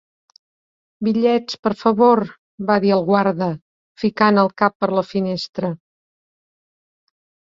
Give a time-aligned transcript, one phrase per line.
[1.07, 2.21] "Bitllets, per favor!",
[2.71, 3.49] va dir el guarda,
[4.03, 5.71] ficant el cap per la finestra.